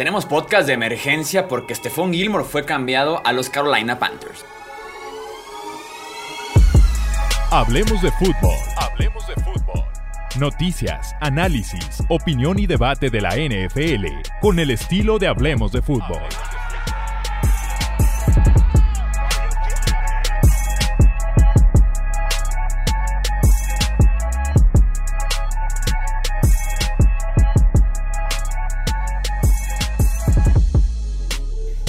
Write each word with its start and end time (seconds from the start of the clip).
Tenemos 0.00 0.24
podcast 0.24 0.66
de 0.66 0.72
emergencia 0.72 1.46
porque 1.46 1.74
Stephon 1.74 2.14
Gilmore 2.14 2.44
fue 2.44 2.64
cambiado 2.64 3.20
a 3.22 3.34
los 3.34 3.50
Carolina 3.50 3.98
Panthers. 3.98 4.46
Hablemos 7.50 8.00
de 8.00 8.10
fútbol. 8.12 8.56
Hablemos 8.78 9.26
de 9.26 9.34
fútbol. 9.34 9.84
Noticias, 10.38 11.14
análisis, 11.20 12.02
opinión 12.08 12.58
y 12.58 12.66
debate 12.66 13.10
de 13.10 13.20
la 13.20 13.32
NFL 13.36 14.06
con 14.40 14.58
el 14.58 14.70
estilo 14.70 15.18
de 15.18 15.28
Hablemos 15.28 15.70
de 15.70 15.82
fútbol. 15.82 16.22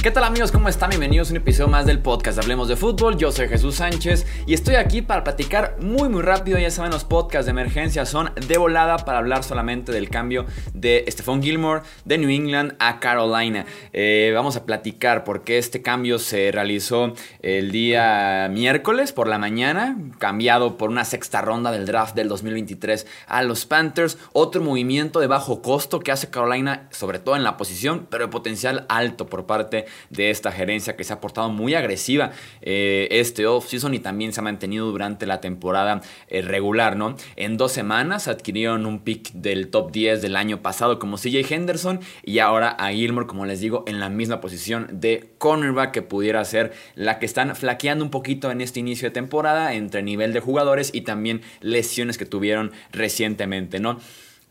¿Qué 0.02 0.10
tal 0.10 0.24
amigos? 0.24 0.52
¿Cómo 0.52 0.68
están? 0.68 0.90
Bienvenidos 0.90 1.30
a 1.30 1.34
un 1.34 1.38
episodio 1.38 1.68
más 1.68 1.86
del 1.86 2.00
podcast 2.00 2.40
Hablemos 2.40 2.68
de 2.68 2.76
Fútbol. 2.76 3.18
Yo 3.18 3.32
soy 3.32 3.48
Jesús 3.48 3.76
Sánchez 3.76 4.26
y 4.48 4.56
estoy 4.56 4.74
aquí 4.74 5.04
para 5.04 5.24
platicar 5.24 5.76
muy 5.80 6.10
muy 6.10 6.24
rápido. 6.24 6.58
Ya 6.58 6.72
saben, 6.72 6.90
los 6.90 7.04
podcasts 7.04 7.46
de 7.46 7.52
emergencia 7.52 8.08
son 8.08 8.32
de 8.48 8.58
volada 8.58 8.98
para 8.98 9.20
hablar 9.20 9.44
solamente 9.44 9.92
del 9.92 10.10
cambio 10.10 10.48
de 10.74 11.06
Stephon 11.08 11.44
Gilmore 11.44 11.84
de 12.04 12.18
New 12.18 12.32
England 12.32 12.74
a 12.80 13.00
Carolina. 13.00 13.68
Eh, 13.94 14.32
vamos 14.34 14.56
a 14.56 14.66
platicar 14.66 15.24
por 15.24 15.44
qué 15.44 15.60
este 15.60 15.84
cambio 15.84 16.18
se 16.18 16.52
realizó 16.52 17.14
el 17.44 17.72
día 17.72 18.50
miércoles 18.52 19.14
por 19.14 19.28
la 19.28 19.38
mañana, 19.38 20.00
cambiado 20.18 20.80
por 20.80 20.90
una 20.90 21.06
sexta 21.06 21.42
ronda 21.42 21.72
del 21.72 21.86
draft 21.86 22.16
del 22.16 22.28
2023 22.28 23.06
a 23.28 23.44
los 23.44 23.68
Panthers. 23.68 24.18
Otro 24.34 24.64
movimiento 24.64 25.20
de 25.20 25.28
bajo 25.28 25.62
costo 25.62 26.00
que 26.00 26.12
hace 26.12 26.32
Carolina, 26.32 26.88
sobre 26.90 27.20
todo 27.20 27.36
en 27.36 27.44
la 27.44 27.56
posición, 27.56 28.08
pero 28.10 28.26
de 28.26 28.32
potencial 28.32 28.88
alto 28.90 29.28
por 29.28 29.46
parte 29.46 29.91
de 30.10 30.30
esta 30.30 30.52
gerencia 30.52 30.96
que 30.96 31.04
se 31.04 31.14
ha 31.14 31.22
portado 31.22 31.50
muy 31.50 31.76
agresiva 31.76 32.32
eh, 32.62 33.08
este 33.12 33.48
off-season 33.48 33.94
y 33.94 34.00
también 34.00 34.34
se 34.34 34.40
ha 34.40 34.44
mantenido 34.44 34.90
durante 34.92 35.26
la 35.26 35.42
temporada 35.42 36.02
eh, 36.28 36.42
regular, 36.42 36.96
¿no? 36.96 37.16
En 37.36 37.58
dos 37.58 37.72
semanas 37.72 38.28
adquirieron 38.28 38.86
un 38.86 39.00
pick 39.00 39.32
del 39.34 39.70
top 39.70 39.92
10 39.92 40.22
del 40.22 40.36
año 40.36 40.62
pasado 40.62 41.00
como 41.00 41.18
CJ 41.18 41.52
Henderson 41.52 42.00
y 42.24 42.40
ahora 42.40 42.70
a 42.70 42.92
Gilmore, 42.92 43.28
como 43.28 43.46
les 43.46 43.60
digo, 43.60 43.84
en 43.88 44.00
la 44.00 44.10
misma 44.10 44.42
posición 44.42 44.88
de 44.92 45.30
cornerback 45.38 45.92
que 45.92 46.02
pudiera 46.02 46.44
ser 46.46 46.74
la 46.96 47.20
que 47.20 47.26
están 47.26 47.56
flaqueando 47.56 48.04
un 48.04 48.12
poquito 48.12 48.52
en 48.52 48.62
este 48.62 48.80
inicio 48.80 49.10
de 49.10 49.14
temporada 49.14 49.74
entre 49.74 50.04
nivel 50.04 50.34
de 50.34 50.40
jugadores 50.40 50.92
y 50.94 51.02
también 51.02 51.42
lesiones 51.62 52.18
que 52.18 52.26
tuvieron 52.26 52.72
recientemente, 52.92 53.80
¿no? 53.80 54.00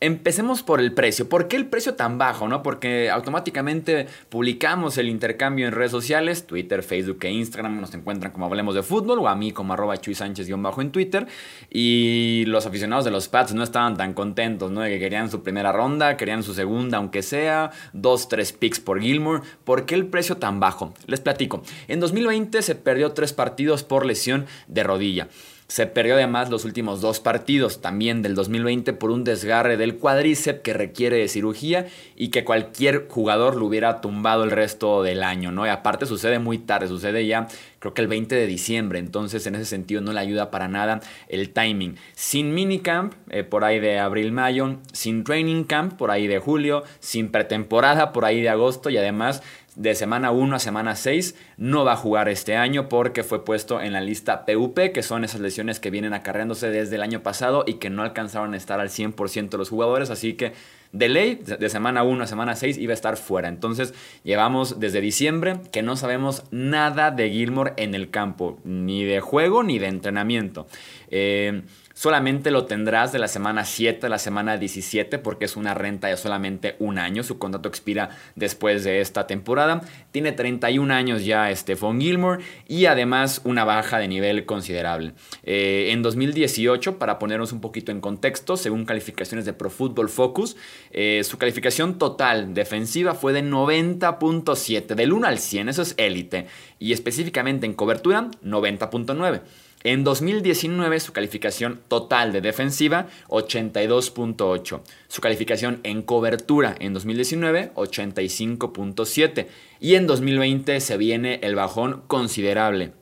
Empecemos 0.02 0.62
por 0.62 0.80
el 0.80 0.94
precio. 0.94 1.28
¿Por 1.28 1.46
qué 1.46 1.56
el 1.56 1.66
precio 1.66 1.92
tan 1.92 2.16
bajo? 2.16 2.48
¿no? 2.48 2.62
Porque 2.62 3.10
automáticamente 3.10 4.06
publicamos 4.30 4.96
el 4.96 5.10
intercambio 5.10 5.66
en 5.66 5.74
redes 5.74 5.90
sociales, 5.90 6.46
Twitter, 6.46 6.82
Facebook 6.82 7.18
e 7.20 7.30
Instagram. 7.30 7.82
Nos 7.82 7.92
encuentran 7.92 8.32
como 8.32 8.46
Hablemos 8.46 8.74
de 8.74 8.82
Fútbol 8.82 9.18
o 9.18 9.28
a 9.28 9.36
mí 9.36 9.52
como 9.52 9.74
arroba 9.74 9.98
Chuy 9.98 10.14
Sánchez-bajo 10.14 10.80
en 10.80 10.90
Twitter. 10.90 11.26
Y 11.68 12.44
los 12.46 12.64
aficionados 12.64 13.04
de 13.04 13.10
los 13.10 13.28
Pats 13.28 13.52
no 13.52 13.62
estaban 13.62 13.94
tan 13.98 14.14
contentos, 14.14 14.70
¿no? 14.70 14.80
De 14.80 14.88
que 14.88 14.98
querían 14.98 15.30
su 15.30 15.42
primera 15.42 15.70
ronda, 15.70 16.16
querían 16.16 16.42
su 16.42 16.54
segunda, 16.54 16.96
aunque 16.96 17.20
sea, 17.20 17.70
dos, 17.92 18.30
tres 18.30 18.54
picks 18.54 18.80
por 18.80 19.02
Gilmore. 19.02 19.42
¿Por 19.64 19.84
qué 19.84 19.96
el 19.96 20.06
precio 20.06 20.38
tan 20.38 20.60
bajo? 20.60 20.94
Les 21.08 21.20
platico. 21.20 21.62
En 21.88 22.00
2020 22.00 22.62
se 22.62 22.74
perdió 22.74 23.12
tres 23.12 23.34
partidos 23.34 23.82
por 23.82 24.06
lesión 24.06 24.46
de 24.66 24.82
rodilla. 24.82 25.28
Se 25.70 25.86
perdió 25.86 26.14
además 26.14 26.50
los 26.50 26.64
últimos 26.64 27.00
dos 27.00 27.20
partidos 27.20 27.80
también 27.80 28.22
del 28.22 28.34
2020 28.34 28.92
por 28.92 29.12
un 29.12 29.22
desgarre 29.22 29.76
del 29.76 29.98
cuádriceps 29.98 30.62
que 30.62 30.72
requiere 30.72 31.18
de 31.18 31.28
cirugía 31.28 31.86
y 32.16 32.30
que 32.30 32.42
cualquier 32.42 33.06
jugador 33.08 33.54
lo 33.54 33.66
hubiera 33.66 34.00
tumbado 34.00 34.42
el 34.42 34.50
resto 34.50 35.04
del 35.04 35.22
año, 35.22 35.52
¿no? 35.52 35.64
Y 35.64 35.68
aparte 35.68 36.06
sucede 36.06 36.40
muy 36.40 36.58
tarde, 36.58 36.88
sucede 36.88 37.24
ya 37.24 37.46
creo 37.78 37.94
que 37.94 38.02
el 38.02 38.08
20 38.08 38.34
de 38.34 38.48
diciembre, 38.48 38.98
entonces 38.98 39.46
en 39.46 39.54
ese 39.54 39.64
sentido 39.64 40.00
no 40.00 40.12
le 40.12 40.18
ayuda 40.18 40.50
para 40.50 40.66
nada 40.66 41.02
el 41.28 41.50
timing. 41.50 41.94
Sin 42.14 42.52
minicamp 42.52 43.14
eh, 43.30 43.44
por 43.44 43.62
ahí 43.62 43.78
de 43.78 44.00
abril-mayo, 44.00 44.78
sin 44.92 45.22
training 45.22 45.62
camp 45.62 45.94
por 45.96 46.10
ahí 46.10 46.26
de 46.26 46.40
julio, 46.40 46.82
sin 46.98 47.30
pretemporada 47.30 48.12
por 48.12 48.24
ahí 48.24 48.40
de 48.40 48.48
agosto 48.48 48.90
y 48.90 48.96
además 48.96 49.40
de 49.80 49.94
semana 49.94 50.30
1 50.30 50.56
a 50.56 50.58
semana 50.58 50.94
6 50.94 51.34
no 51.56 51.86
va 51.86 51.94
a 51.94 51.96
jugar 51.96 52.28
este 52.28 52.54
año 52.54 52.90
porque 52.90 53.24
fue 53.24 53.46
puesto 53.46 53.80
en 53.80 53.94
la 53.94 54.02
lista 54.02 54.44
PUP, 54.44 54.78
que 54.92 55.02
son 55.02 55.24
esas 55.24 55.40
lesiones 55.40 55.80
que 55.80 55.88
vienen 55.88 56.12
acarreándose 56.12 56.68
desde 56.68 56.96
el 56.96 57.02
año 57.02 57.22
pasado 57.22 57.64
y 57.66 57.74
que 57.74 57.88
no 57.88 58.02
alcanzaron 58.02 58.52
a 58.52 58.58
estar 58.58 58.78
al 58.78 58.90
100% 58.90 59.56
los 59.56 59.70
jugadores, 59.70 60.10
así 60.10 60.34
que 60.34 60.52
de 60.92 61.08
ley, 61.08 61.36
de 61.36 61.68
semana 61.70 62.02
1 62.02 62.24
a 62.24 62.26
semana 62.26 62.56
6 62.56 62.76
iba 62.76 62.90
a 62.90 62.94
estar 62.94 63.16
fuera. 63.16 63.48
Entonces 63.48 63.94
llevamos 64.22 64.80
desde 64.80 65.00
diciembre 65.00 65.60
que 65.72 65.82
no 65.82 65.96
sabemos 65.96 66.44
nada 66.50 67.10
de 67.10 67.30
Gilmore 67.30 67.72
en 67.78 67.94
el 67.94 68.10
campo, 68.10 68.58
ni 68.64 69.04
de 69.04 69.20
juego 69.20 69.62
ni 69.62 69.78
de 69.78 69.86
entrenamiento. 69.86 70.66
Eh, 71.10 71.62
Solamente 72.00 72.50
lo 72.50 72.64
tendrás 72.64 73.12
de 73.12 73.18
la 73.18 73.28
semana 73.28 73.66
7 73.66 74.06
a 74.06 74.08
la 74.08 74.18
semana 74.18 74.56
17 74.56 75.18
porque 75.18 75.44
es 75.44 75.54
una 75.54 75.74
renta 75.74 76.08
de 76.08 76.16
solamente 76.16 76.74
un 76.78 76.98
año. 76.98 77.22
Su 77.22 77.38
contrato 77.38 77.68
expira 77.68 78.16
después 78.36 78.84
de 78.84 79.02
esta 79.02 79.26
temporada. 79.26 79.82
Tiene 80.10 80.32
31 80.32 80.94
años 80.94 81.26
ya 81.26 81.54
Stephon 81.54 82.00
Gilmore 82.00 82.42
y 82.66 82.86
además 82.86 83.42
una 83.44 83.66
baja 83.66 83.98
de 83.98 84.08
nivel 84.08 84.46
considerable. 84.46 85.12
Eh, 85.42 85.90
en 85.90 86.00
2018, 86.00 86.98
para 86.98 87.18
ponernos 87.18 87.52
un 87.52 87.60
poquito 87.60 87.92
en 87.92 88.00
contexto, 88.00 88.56
según 88.56 88.86
calificaciones 88.86 89.44
de 89.44 89.52
Pro 89.52 89.68
Football 89.68 90.08
Focus, 90.08 90.56
eh, 90.92 91.20
su 91.22 91.36
calificación 91.36 91.98
total 91.98 92.54
defensiva 92.54 93.12
fue 93.12 93.34
de 93.34 93.42
90.7, 93.42 94.94
del 94.94 95.12
1 95.12 95.26
al 95.26 95.38
100, 95.38 95.68
eso 95.68 95.82
es 95.82 95.92
élite. 95.98 96.46
Y 96.78 96.94
específicamente 96.94 97.66
en 97.66 97.74
cobertura, 97.74 98.30
90.9. 98.42 99.42
En 99.82 100.04
2019 100.04 101.00
su 101.00 101.14
calificación 101.14 101.80
total 101.88 102.32
de 102.32 102.42
defensiva 102.42 103.06
82.8. 103.28 104.80
Su 105.08 105.20
calificación 105.22 105.80
en 105.84 106.02
cobertura 106.02 106.74
en 106.78 106.92
2019 106.92 107.72
85.7. 107.74 109.46
Y 109.80 109.94
en 109.94 110.06
2020 110.06 110.80
se 110.80 110.96
viene 110.98 111.40
el 111.42 111.54
bajón 111.54 112.02
considerable. 112.08 112.92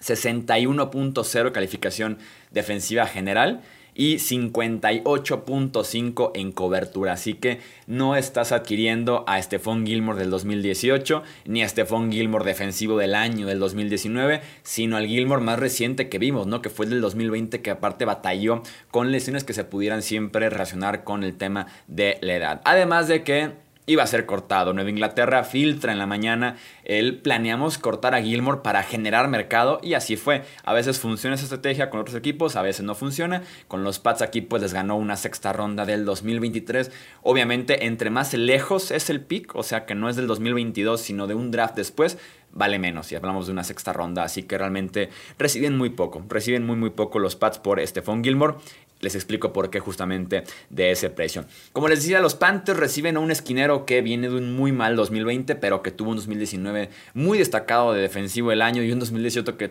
61.0 0.00 1.52
calificación 1.52 2.18
defensiva 2.52 3.06
general 3.06 3.62
y 3.98 4.14
58.5 4.14 6.30
en 6.34 6.52
cobertura. 6.52 7.12
Así 7.14 7.34
que 7.34 7.58
no 7.88 8.14
estás 8.16 8.52
adquiriendo 8.52 9.24
a 9.26 9.42
Stephon 9.42 9.84
Gilmore 9.84 10.20
del 10.20 10.30
2018 10.30 11.24
ni 11.46 11.64
a 11.64 11.68
Stephon 11.68 12.12
Gilmore 12.12 12.44
defensivo 12.44 12.96
del 12.96 13.16
año 13.16 13.48
del 13.48 13.58
2019, 13.58 14.40
sino 14.62 14.96
al 14.96 15.08
Gilmore 15.08 15.42
más 15.42 15.58
reciente 15.58 16.08
que 16.08 16.18
vimos, 16.18 16.46
¿no? 16.46 16.62
Que 16.62 16.70
fue 16.70 16.86
el 16.86 16.92
del 16.92 17.00
2020 17.00 17.60
que 17.60 17.72
aparte 17.72 18.04
batalló 18.04 18.62
con 18.92 19.10
lesiones 19.10 19.42
que 19.42 19.52
se 19.52 19.64
pudieran 19.64 20.02
siempre 20.02 20.48
relacionar 20.48 21.02
con 21.02 21.24
el 21.24 21.36
tema 21.36 21.66
de 21.88 22.18
la 22.20 22.36
edad. 22.36 22.60
Además 22.64 23.08
de 23.08 23.24
que 23.24 23.50
iba 23.88 24.04
a 24.04 24.06
ser 24.06 24.26
cortado. 24.26 24.72
Nueva 24.72 24.90
Inglaterra 24.90 25.42
filtra 25.42 25.90
en 25.90 25.98
la 25.98 26.06
mañana 26.06 26.56
el 26.84 27.18
planeamos 27.18 27.78
cortar 27.78 28.14
a 28.14 28.22
Gilmore 28.22 28.60
para 28.62 28.84
generar 28.84 29.26
mercado 29.28 29.80
y 29.82 29.94
así 29.94 30.16
fue. 30.16 30.44
A 30.62 30.72
veces 30.72 31.00
funciona 31.00 31.34
esa 31.34 31.44
estrategia 31.44 31.90
con 31.90 32.00
otros 32.00 32.16
equipos, 32.16 32.54
a 32.54 32.62
veces 32.62 32.84
no 32.84 32.94
funciona. 32.94 33.42
Con 33.66 33.82
los 33.82 33.98
Pats 33.98 34.22
aquí 34.22 34.42
pues 34.42 34.62
les 34.62 34.74
ganó 34.74 34.96
una 34.96 35.16
sexta 35.16 35.52
ronda 35.52 35.86
del 35.86 36.04
2023. 36.04 36.92
Obviamente 37.22 37.86
entre 37.86 38.10
más 38.10 38.34
lejos 38.34 38.90
es 38.90 39.10
el 39.10 39.22
pick, 39.22 39.56
o 39.56 39.62
sea 39.62 39.86
que 39.86 39.94
no 39.94 40.08
es 40.08 40.16
del 40.16 40.26
2022 40.26 41.00
sino 41.00 41.26
de 41.26 41.34
un 41.34 41.50
draft 41.50 41.74
después, 41.74 42.18
vale 42.52 42.78
menos 42.78 43.06
si 43.06 43.14
hablamos 43.14 43.46
de 43.46 43.52
una 43.52 43.64
sexta 43.64 43.92
ronda, 43.92 44.22
así 44.22 44.42
que 44.42 44.58
realmente 44.58 45.10
reciben 45.38 45.76
muy 45.76 45.90
poco, 45.90 46.22
reciben 46.28 46.66
muy 46.66 46.76
muy 46.76 46.90
poco 46.90 47.18
los 47.18 47.36
Pats 47.36 47.58
por 47.58 47.84
Stephon 47.84 48.22
Gilmore 48.22 48.56
les 49.00 49.14
explico 49.14 49.52
por 49.52 49.70
qué 49.70 49.80
justamente 49.80 50.44
de 50.70 50.90
ese 50.90 51.10
precio. 51.10 51.44
Como 51.72 51.88
les 51.88 52.00
decía, 52.00 52.20
los 52.20 52.34
Panthers 52.34 52.78
reciben 52.78 53.16
a 53.16 53.20
un 53.20 53.30
esquinero 53.30 53.86
que 53.86 54.02
viene 54.02 54.28
de 54.28 54.36
un 54.36 54.56
muy 54.56 54.72
mal 54.72 54.96
2020, 54.96 55.54
pero 55.56 55.82
que 55.82 55.90
tuvo 55.90 56.10
un 56.10 56.16
2019 56.16 56.90
muy 57.14 57.38
destacado 57.38 57.92
de 57.92 58.02
defensivo 58.02 58.52
el 58.52 58.62
año 58.62 58.82
y 58.82 58.92
un 58.92 58.98
2018 58.98 59.56
que, 59.56 59.68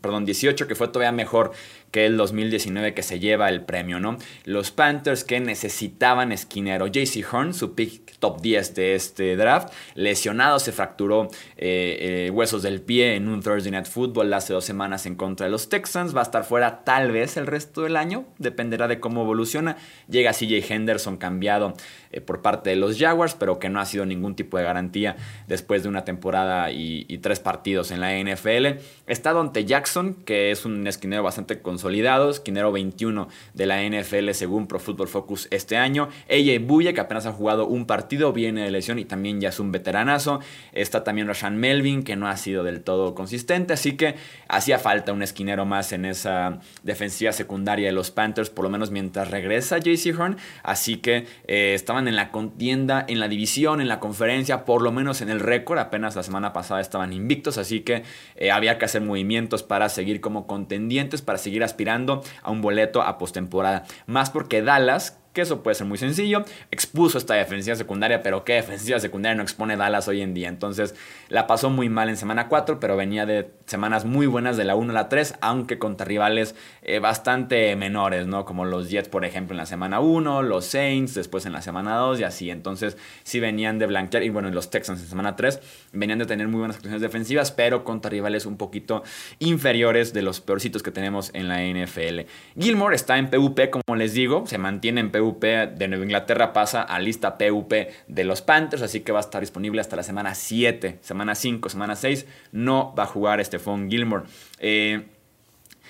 perdón, 0.00 0.24
18 0.24 0.66
que 0.66 0.74
fue 0.74 0.88
todavía 0.88 1.12
mejor 1.12 1.52
que 1.90 2.06
el 2.06 2.16
2019 2.16 2.94
que 2.94 3.02
se 3.02 3.18
lleva 3.18 3.48
el 3.48 3.64
premio, 3.64 3.98
¿no? 4.00 4.16
Los 4.44 4.70
Panthers 4.70 5.24
que 5.24 5.40
necesitaban 5.40 6.32
esquinero. 6.32 6.86
JC 6.86 7.24
Horn, 7.30 7.54
su 7.54 7.74
pick 7.74 8.18
top 8.18 8.40
10 8.40 8.74
de 8.74 8.94
este 8.94 9.36
draft, 9.36 9.72
lesionado, 9.94 10.58
se 10.58 10.72
fracturó 10.72 11.28
eh, 11.56 12.26
eh, 12.26 12.30
huesos 12.30 12.62
del 12.62 12.80
pie 12.80 13.16
en 13.16 13.28
un 13.28 13.42
Thursday 13.42 13.72
Night 13.72 13.86
Football 13.86 14.32
hace 14.32 14.52
dos 14.52 14.64
semanas 14.64 15.06
en 15.06 15.16
contra 15.16 15.46
de 15.46 15.50
los 15.50 15.68
Texans. 15.68 16.14
Va 16.14 16.20
a 16.20 16.24
estar 16.24 16.44
fuera 16.44 16.84
tal 16.84 17.10
vez 17.10 17.36
el 17.36 17.46
resto 17.46 17.82
del 17.82 17.96
año, 17.96 18.26
dependerá 18.50 18.88
de 18.88 19.00
cómo 19.00 19.22
evoluciona. 19.22 19.76
Llega 20.08 20.32
CJ 20.32 20.64
Henderson 20.68 21.16
cambiado 21.16 21.74
eh, 22.12 22.20
por 22.20 22.42
parte 22.42 22.70
de 22.70 22.76
los 22.76 22.98
Jaguars, 22.98 23.34
pero 23.34 23.58
que 23.58 23.68
no 23.68 23.80
ha 23.80 23.86
sido 23.86 24.04
ningún 24.04 24.34
tipo 24.34 24.58
de 24.58 24.64
garantía 24.64 25.16
después 25.46 25.82
de 25.82 25.88
una 25.88 26.04
temporada 26.04 26.70
y, 26.72 27.06
tres 27.20 27.38
partidos 27.38 27.90
en 27.90 28.00
la 28.00 28.18
NFL. 28.18 28.80
Está 29.06 29.34
Dante 29.34 29.64
Jackson, 29.66 30.14
que 30.24 30.50
es 30.50 30.64
un 30.64 30.86
esquinero 30.86 31.22
bastante 31.22 31.60
consolidado, 31.60 32.30
esquinero 32.30 32.72
21 32.72 33.28
de 33.52 33.66
la 33.66 33.82
NFL 33.82 34.30
según 34.32 34.66
Pro 34.66 34.80
Football 34.80 35.08
Focus 35.08 35.48
este 35.50 35.76
año. 35.76 36.08
AJ 36.30 36.66
Buye, 36.66 36.94
que 36.94 37.00
apenas 37.00 37.26
ha 37.26 37.32
jugado 37.32 37.66
un 37.66 37.84
partido, 37.84 38.32
viene 38.32 38.62
de 38.62 38.70
lesión 38.70 38.98
y 38.98 39.04
también 39.04 39.40
ya 39.40 39.50
es 39.50 39.60
un 39.60 39.70
veteranazo. 39.70 40.40
Está 40.72 41.04
también 41.04 41.28
Rashan 41.28 41.58
Melvin, 41.58 42.02
que 42.02 42.16
no 42.16 42.26
ha 42.26 42.36
sido 42.36 42.64
del 42.64 42.82
todo 42.82 43.14
consistente, 43.14 43.74
así 43.74 43.96
que 43.96 44.14
hacía 44.48 44.78
falta 44.78 45.12
un 45.12 45.22
esquinero 45.22 45.66
más 45.66 45.92
en 45.92 46.04
esa 46.04 46.60
defensiva 46.82 47.32
secundaria 47.32 47.86
de 47.86 47.92
los 47.92 48.10
Panthers, 48.10 48.50
por 48.50 48.64
lo 48.64 48.70
menos 48.70 48.90
mientras 48.90 49.30
regresa 49.30 49.78
JC 49.78 50.18
Horn. 50.18 50.36
Así 50.62 50.96
que 50.96 51.26
eh, 51.46 51.74
estaban 51.74 51.99
en 52.08 52.16
la 52.16 52.30
contienda, 52.30 53.04
en 53.08 53.20
la 53.20 53.28
división, 53.28 53.80
en 53.80 53.88
la 53.88 54.00
conferencia, 54.00 54.64
por 54.64 54.82
lo 54.82 54.92
menos 54.92 55.20
en 55.20 55.30
el 55.30 55.40
récord. 55.40 55.78
Apenas 55.78 56.16
la 56.16 56.22
semana 56.22 56.52
pasada 56.52 56.80
estaban 56.80 57.12
invictos, 57.12 57.58
así 57.58 57.80
que 57.80 58.02
eh, 58.36 58.50
había 58.50 58.78
que 58.78 58.84
hacer 58.84 59.02
movimientos 59.02 59.62
para 59.62 59.88
seguir 59.88 60.20
como 60.20 60.46
contendientes, 60.46 61.22
para 61.22 61.38
seguir 61.38 61.64
aspirando 61.64 62.22
a 62.42 62.50
un 62.50 62.60
boleto 62.60 63.02
a 63.02 63.18
postemporada. 63.18 63.84
Más 64.06 64.30
porque 64.30 64.62
Dallas, 64.62 65.18
que 65.32 65.42
eso 65.42 65.62
puede 65.62 65.76
ser 65.76 65.86
muy 65.86 65.98
sencillo. 65.98 66.44
Expuso 66.70 67.18
esta 67.18 67.34
defensiva 67.34 67.76
secundaria, 67.76 68.22
pero 68.22 68.44
¿qué 68.44 68.54
defensiva 68.54 68.98
secundaria 68.98 69.36
no 69.36 69.42
expone 69.42 69.76
Dallas 69.76 70.08
hoy 70.08 70.22
en 70.22 70.34
día? 70.34 70.48
Entonces 70.48 70.94
la 71.28 71.46
pasó 71.46 71.70
muy 71.70 71.88
mal 71.88 72.08
en 72.08 72.16
semana 72.16 72.48
4, 72.48 72.80
pero 72.80 72.96
venía 72.96 73.26
de 73.26 73.50
semanas 73.66 74.04
muy 74.04 74.26
buenas 74.26 74.56
de 74.56 74.64
la 74.64 74.74
1 74.74 74.90
a 74.90 74.94
la 74.94 75.08
3, 75.08 75.36
aunque 75.40 75.78
contra 75.78 76.04
rivales 76.04 76.56
eh, 76.82 76.98
bastante 76.98 77.76
menores, 77.76 78.26
¿no? 78.26 78.44
Como 78.44 78.64
los 78.64 78.90
Jets, 78.90 79.08
por 79.08 79.24
ejemplo, 79.24 79.54
en 79.54 79.58
la 79.58 79.66
semana 79.66 80.00
1, 80.00 80.42
los 80.42 80.64
Saints 80.64 81.14
después 81.14 81.46
en 81.46 81.52
la 81.52 81.62
semana 81.62 81.96
2 81.96 82.20
y 82.20 82.24
así. 82.24 82.50
Entonces 82.50 82.96
sí 83.22 83.38
venían 83.38 83.78
de 83.78 83.86
blanquear, 83.86 84.24
y 84.24 84.30
bueno, 84.30 84.50
los 84.50 84.70
Texans 84.70 85.00
en 85.00 85.06
semana 85.06 85.36
3 85.36 85.60
venían 85.92 86.18
de 86.18 86.26
tener 86.26 86.48
muy 86.48 86.58
buenas 86.58 86.76
actuaciones 86.76 87.02
defensivas, 87.02 87.52
pero 87.52 87.84
contra 87.84 88.10
rivales 88.10 88.46
un 88.46 88.56
poquito 88.56 89.04
inferiores 89.38 90.12
de 90.12 90.22
los 90.22 90.40
peorcitos 90.40 90.82
que 90.82 90.90
tenemos 90.90 91.30
en 91.34 91.46
la 91.46 91.62
NFL. 91.62 92.28
Gilmore 92.58 92.96
está 92.96 93.18
en 93.18 93.30
PUP, 93.30 93.60
como 93.70 93.96
les 93.96 94.12
digo, 94.14 94.44
se 94.46 94.58
mantiene 94.58 95.00
en 95.00 95.12
PUP 95.12 95.19
De 95.20 95.88
Nueva 95.88 96.04
Inglaterra 96.04 96.52
pasa 96.52 96.82
a 96.82 96.98
lista 96.98 97.36
PUP 97.38 97.72
de 98.08 98.24
los 98.24 98.42
Panthers, 98.42 98.82
así 98.82 99.00
que 99.00 99.12
va 99.12 99.18
a 99.18 99.22
estar 99.22 99.40
disponible 99.40 99.80
hasta 99.80 99.96
la 99.96 100.02
semana 100.02 100.34
7, 100.34 100.98
semana 101.00 101.34
5, 101.34 101.68
semana 101.68 101.96
6. 101.96 102.26
No 102.52 102.94
va 102.98 103.04
a 103.04 103.06
jugar 103.06 103.44
Stephon 103.44 103.90
Gilmore. 103.90 104.24
Eh, 104.58 105.06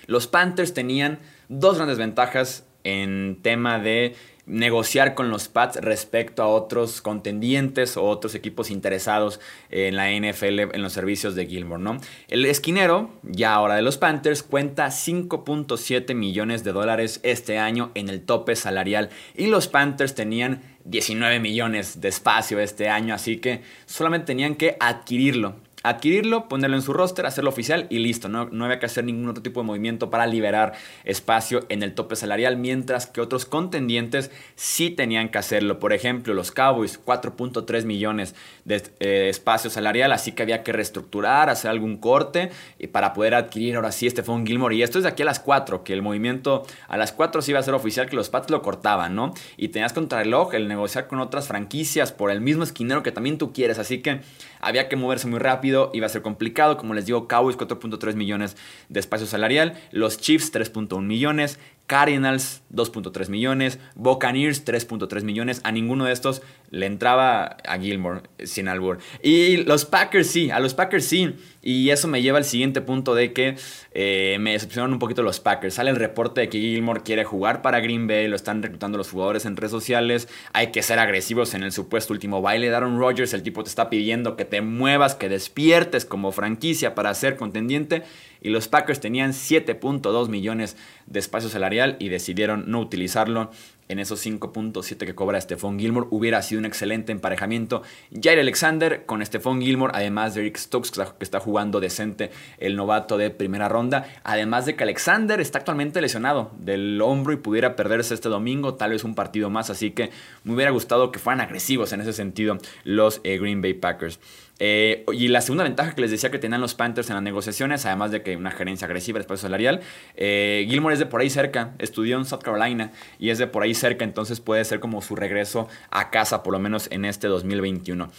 los 0.06 0.26
Panthers 0.26 0.74
tenían 0.74 1.18
dos 1.48 1.76
grandes 1.76 1.98
ventajas 1.98 2.64
en 2.84 3.38
tema 3.42 3.78
de 3.78 4.14
negociar 4.46 5.14
con 5.14 5.30
los 5.30 5.48
Pats 5.48 5.76
respecto 5.76 6.42
a 6.42 6.48
otros 6.48 7.00
contendientes 7.00 7.96
o 7.96 8.04
otros 8.04 8.34
equipos 8.34 8.70
interesados 8.70 9.40
en 9.70 9.96
la 9.96 10.10
NFL 10.10 10.74
en 10.74 10.82
los 10.82 10.92
servicios 10.92 11.34
de 11.34 11.46
Gilmore, 11.46 11.82
¿no? 11.82 12.00
El 12.28 12.44
esquinero, 12.44 13.10
ya 13.22 13.54
ahora 13.54 13.76
de 13.76 13.82
los 13.82 13.96
Panthers, 13.96 14.42
cuenta 14.42 14.86
5.7 14.88 16.14
millones 16.14 16.64
de 16.64 16.72
dólares 16.72 17.20
este 17.22 17.58
año 17.58 17.92
en 17.94 18.08
el 18.08 18.22
tope 18.22 18.56
salarial 18.56 19.10
y 19.36 19.46
los 19.46 19.68
Panthers 19.68 20.14
tenían 20.14 20.62
19 20.84 21.38
millones 21.38 22.00
de 22.00 22.08
espacio 22.08 22.58
este 22.58 22.88
año, 22.88 23.14
así 23.14 23.36
que 23.36 23.62
solamente 23.86 24.26
tenían 24.26 24.56
que 24.56 24.76
adquirirlo 24.80 25.56
adquirirlo, 25.82 26.48
ponerlo 26.48 26.76
en 26.76 26.82
su 26.82 26.92
roster, 26.92 27.26
hacerlo 27.26 27.50
oficial 27.50 27.86
y 27.88 27.98
listo. 28.00 28.28
No, 28.28 28.48
había 28.64 28.78
que 28.78 28.86
hacer 28.86 29.04
ningún 29.04 29.28
otro 29.28 29.42
tipo 29.42 29.60
de 29.60 29.66
movimiento 29.66 30.10
para 30.10 30.26
liberar 30.26 30.72
espacio 31.04 31.64
en 31.68 31.82
el 31.82 31.94
tope 31.94 32.16
salarial, 32.16 32.56
mientras 32.56 33.06
que 33.06 33.20
otros 33.20 33.46
contendientes 33.46 34.30
sí 34.56 34.90
tenían 34.90 35.30
que 35.30 35.38
hacerlo. 35.38 35.78
Por 35.78 35.92
ejemplo, 35.92 36.34
los 36.34 36.50
Cowboys, 36.50 37.02
4.3 37.02 37.84
millones 37.84 38.34
de 38.64 38.82
eh, 39.00 39.28
espacio 39.30 39.70
salarial, 39.70 40.12
así 40.12 40.32
que 40.32 40.42
había 40.42 40.62
que 40.62 40.72
reestructurar, 40.72 41.48
hacer 41.48 41.70
algún 41.70 41.96
corte 41.96 42.50
y 42.78 42.88
para 42.88 43.14
poder 43.14 43.34
adquirir 43.34 43.76
ahora 43.76 43.92
sí 43.92 44.06
este 44.06 44.22
Fon 44.22 44.46
Gilmore. 44.46 44.76
Y 44.76 44.82
esto 44.82 44.98
es 44.98 45.04
de 45.04 45.10
aquí 45.10 45.22
a 45.22 45.26
las 45.26 45.40
4, 45.40 45.82
que 45.82 45.94
el 45.94 46.02
movimiento 46.02 46.66
a 46.88 46.96
las 46.96 47.12
4 47.12 47.40
sí 47.40 47.52
iba 47.52 47.60
a 47.60 47.62
ser 47.62 47.74
oficial, 47.74 48.08
que 48.08 48.16
los 48.16 48.28
Pats 48.28 48.50
lo 48.50 48.60
cortaban, 48.62 49.14
¿no? 49.14 49.32
Y 49.56 49.68
tenías 49.68 49.92
contra 49.92 50.18
reloj 50.18 50.54
el 50.54 50.68
negociar 50.68 51.06
con 51.06 51.20
otras 51.20 51.48
franquicias 51.48 52.12
por 52.12 52.30
el 52.30 52.40
mismo 52.40 52.64
esquinero 52.64 53.02
que 53.02 53.12
también 53.12 53.38
tú 53.38 53.52
quieres, 53.52 53.78
así 53.78 54.02
que 54.02 54.20
había 54.60 54.88
que 54.88 54.96
moverse 54.96 55.26
muy 55.26 55.38
rápido, 55.38 55.69
iba 55.92 56.06
a 56.06 56.08
ser 56.08 56.22
complicado. 56.22 56.76
Como 56.76 56.94
les 56.94 57.06
digo, 57.06 57.28
Cowboys 57.28 57.56
4.3 57.56 58.14
millones 58.14 58.56
de 58.88 59.00
espacio 59.00 59.26
salarial, 59.26 59.80
los 59.90 60.18
Chiefs 60.18 60.52
3.1 60.52 61.02
millones, 61.02 61.58
Cardinals 61.90 62.62
2.3 62.72 63.28
millones, 63.30 63.80
Buccaneers 63.96 64.64
3.3 64.64 65.24
millones. 65.24 65.60
A 65.64 65.72
ninguno 65.72 66.04
de 66.04 66.12
estos 66.12 66.40
le 66.70 66.86
entraba 66.86 67.56
a 67.66 67.78
Gilmore 67.80 68.20
sin 68.44 68.68
albur. 68.68 68.98
Y 69.24 69.56
los 69.64 69.86
Packers 69.86 70.28
sí, 70.28 70.52
a 70.52 70.60
los 70.60 70.72
Packers 70.74 71.04
sí. 71.04 71.34
Y 71.62 71.90
eso 71.90 72.06
me 72.06 72.22
lleva 72.22 72.38
al 72.38 72.44
siguiente 72.44 72.80
punto 72.80 73.16
de 73.16 73.32
que 73.32 73.56
eh, 73.90 74.36
me 74.38 74.52
decepcionaron 74.52 74.92
un 74.92 75.00
poquito 75.00 75.24
los 75.24 75.40
Packers. 75.40 75.74
Sale 75.74 75.90
el 75.90 75.96
reporte 75.96 76.42
de 76.42 76.48
que 76.48 76.60
Gilmore 76.60 77.02
quiere 77.02 77.24
jugar 77.24 77.60
para 77.60 77.80
Green 77.80 78.06
Bay, 78.06 78.28
lo 78.28 78.36
están 78.36 78.62
reclutando 78.62 78.96
los 78.96 79.10
jugadores 79.10 79.44
en 79.44 79.56
redes 79.56 79.72
sociales. 79.72 80.28
Hay 80.52 80.70
que 80.70 80.82
ser 80.82 81.00
agresivos 81.00 81.54
en 81.54 81.64
el 81.64 81.72
supuesto 81.72 82.12
último 82.12 82.40
baile. 82.40 82.72
Aaron 82.72 83.00
Rodgers, 83.00 83.34
el 83.34 83.42
tipo 83.42 83.64
te 83.64 83.68
está 83.68 83.90
pidiendo 83.90 84.36
que 84.36 84.44
te 84.44 84.60
muevas, 84.60 85.16
que 85.16 85.28
despiertes 85.28 86.04
como 86.04 86.30
franquicia 86.30 86.94
para 86.94 87.12
ser 87.14 87.36
contendiente 87.36 88.04
y 88.40 88.50
los 88.50 88.68
Packers 88.68 89.00
tenían 89.00 89.32
7.2 89.32 90.28
millones 90.28 90.76
de 91.06 91.18
espacio 91.18 91.48
salarial 91.48 91.96
y 91.98 92.08
decidieron 92.08 92.64
no 92.70 92.80
utilizarlo 92.80 93.50
en 93.90 93.98
esos 93.98 94.24
5.7 94.24 94.98
que 94.98 95.14
cobra 95.14 95.40
Stephon 95.40 95.78
Gilmore. 95.78 96.06
Hubiera 96.10 96.40
sido 96.42 96.60
un 96.60 96.64
excelente 96.64 97.10
emparejamiento. 97.10 97.82
Jair 98.12 98.38
Alexander 98.38 99.04
con 99.04 99.24
Stephon 99.24 99.60
Gilmore, 99.60 99.92
además 99.94 100.34
de 100.34 100.42
Eric 100.42 100.56
Stokes, 100.56 100.92
que 100.92 101.24
está 101.24 101.40
jugando 101.40 101.80
decente 101.80 102.30
el 102.58 102.76
novato 102.76 103.18
de 103.18 103.30
primera 103.30 103.68
ronda. 103.68 104.06
Además 104.22 104.64
de 104.64 104.76
que 104.76 104.84
Alexander 104.84 105.40
está 105.40 105.58
actualmente 105.58 106.00
lesionado 106.00 106.52
del 106.58 107.02
hombro 107.02 107.32
y 107.32 107.36
pudiera 107.36 107.74
perderse 107.74 108.14
este 108.14 108.28
domingo, 108.28 108.74
tal 108.74 108.92
vez 108.92 109.02
un 109.02 109.16
partido 109.16 109.50
más. 109.50 109.70
Así 109.70 109.90
que 109.90 110.10
me 110.44 110.54
hubiera 110.54 110.70
gustado 110.70 111.10
que 111.10 111.18
fueran 111.18 111.40
agresivos 111.40 111.92
en 111.92 112.00
ese 112.00 112.12
sentido 112.12 112.58
los 112.84 113.20
eh, 113.24 113.38
Green 113.38 113.60
Bay 113.60 113.74
Packers. 113.74 114.20
Eh, 114.62 115.06
y 115.12 115.28
la 115.28 115.40
segunda 115.40 115.64
ventaja 115.64 115.94
que 115.94 116.02
les 116.02 116.10
decía 116.10 116.30
que 116.30 116.38
tenían 116.38 116.60
los 116.60 116.74
Panthers 116.74 117.08
en 117.08 117.14
las 117.14 117.22
negociaciones, 117.22 117.86
además 117.86 118.10
de 118.10 118.22
que 118.22 118.36
una 118.36 118.50
gerencia 118.50 118.84
agresiva 118.84 119.18
de 119.18 119.22
espacio 119.22 119.48
salarial, 119.48 119.80
eh, 120.16 120.66
Gilmore 120.68 120.92
es 120.92 120.98
de 120.98 121.06
por 121.06 121.22
ahí 121.22 121.30
cerca, 121.30 121.72
estudió 121.78 122.18
en 122.18 122.26
South 122.26 122.42
Carolina 122.42 122.92
y 123.18 123.30
es 123.30 123.38
de 123.38 123.46
por 123.46 123.62
ahí 123.62 123.74
cerca, 123.80 124.04
entonces 124.04 124.40
puede 124.40 124.64
ser 124.64 124.78
como 124.80 125.02
su 125.02 125.16
regreso 125.16 125.68
a 125.90 126.10
casa, 126.10 126.42
por 126.42 126.52
lo 126.52 126.60
menos 126.60 126.88
en 126.90 127.04
este 127.04 127.26
2021. 127.26 128.10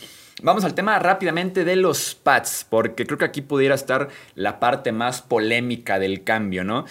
Vamos 0.44 0.64
al 0.64 0.74
tema 0.74 0.98
rápidamente 1.00 1.64
de 1.64 1.76
los 1.76 2.16
Pats, 2.16 2.66
porque 2.70 3.06
creo 3.06 3.18
que 3.18 3.26
aquí 3.26 3.42
pudiera 3.42 3.76
estar 3.76 4.10
la 4.36 4.60
parte 4.60 4.92
más 4.92 5.22
polémica 5.22 6.00
del 6.00 6.24
cambio, 6.24 6.64
¿no? 6.64 6.86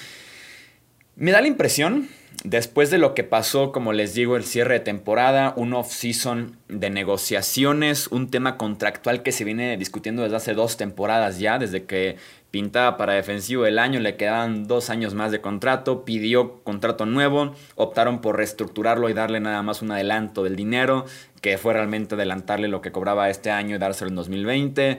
Me 1.17 1.33
da 1.33 1.41
la 1.41 1.49
impresión 1.49 2.09
después 2.45 2.91
de 2.91 2.99
lo 2.99 3.15
que 3.15 3.25
pasó, 3.25 3.73
como 3.73 3.93
les 3.93 4.15
digo, 4.15 4.37
el 4.37 4.45
cierre 4.45 4.75
de 4.75 4.81
temporada, 4.81 5.53
un 5.57 5.75
off-season 5.75 6.57
de 6.69 6.91
negociaciones, 6.91 8.07
un 8.09 8.31
tema 8.31 8.57
contractual 8.57 9.23
que 9.23 9.33
se 9.33 9.45
viene 9.45 9.77
discutiendo 9.77 10.23
desde 10.23 10.37
hace 10.37 10.55
dos 10.55 10.77
temporadas 10.77 11.39
ya, 11.39 11.59
desde 11.59 11.85
que 11.85 12.17
pintaba 12.51 12.97
para 12.97 13.15
defensivo 13.15 13.65
del 13.65 13.79
año, 13.79 14.01
le 14.01 14.17
quedaban 14.17 14.67
dos 14.67 14.91
años 14.91 15.15
más 15.15 15.31
de 15.31 15.41
contrato, 15.41 16.05
pidió 16.05 16.63
contrato 16.65 17.07
nuevo, 17.07 17.55
optaron 17.77 18.21
por 18.21 18.37
reestructurarlo 18.37 19.09
y 19.09 19.13
darle 19.13 19.41
nada 19.41 19.63
más 19.63 19.83
un 19.83 19.93
adelanto 19.93 20.43
del 20.43 20.57
dinero, 20.57 21.07
que 21.41 21.59
fue 21.59 21.73
realmente 21.73 22.15
adelantarle 22.15 22.69
lo 22.69 22.81
que 22.81 22.93
cobraba 22.93 23.31
este 23.31 23.51
año 23.51 23.77
y 23.77 23.79
dárselo 23.79 24.11
en 24.11 24.17
2020 24.17 24.99